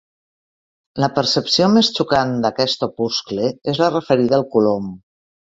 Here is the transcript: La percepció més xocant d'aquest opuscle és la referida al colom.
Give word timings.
La 1.03 1.09
percepció 1.17 1.67
més 1.75 1.91
xocant 1.99 2.33
d'aquest 2.45 2.87
opuscle 2.89 3.53
és 3.75 3.85
la 3.85 3.91
referida 3.97 4.41
al 4.43 4.51
colom. 4.57 4.91